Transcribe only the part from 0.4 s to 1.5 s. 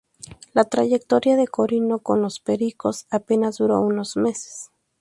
La trayectoria de